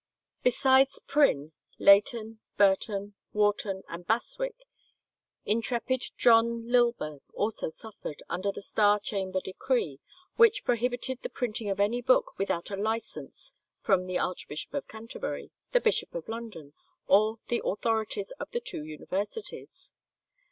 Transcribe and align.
Besides 0.41 0.99
Prynne, 1.05 1.51
Leighton, 1.77 2.39
Burton, 2.57 3.13
Warton, 3.33 3.83
and 3.87 4.03
Bastwick, 4.07 4.55
intrepid 5.45 6.05
John 6.17 6.67
Lilburne 6.67 7.21
also 7.35 7.69
suffered, 7.69 8.23
under 8.27 8.51
the 8.51 8.63
Star 8.63 8.99
Chamber 8.99 9.39
decree, 9.43 9.99
which 10.37 10.63
prohibited 10.63 11.19
the 11.21 11.29
printing 11.29 11.69
of 11.69 11.79
any 11.79 12.01
book 12.01 12.33
without 12.39 12.71
a 12.71 12.75
license 12.75 13.53
from 13.83 14.07
the 14.07 14.17
Archbishop 14.17 14.73
of 14.73 14.87
Canterbury, 14.87 15.51
the 15.71 15.79
Bishop 15.79 16.15
of 16.15 16.27
London, 16.27 16.73
or 17.05 17.37
the 17.49 17.61
authorities 17.63 18.31
of 18.39 18.49
the 18.49 18.59
two 18.59 18.83
universities. 18.83 19.93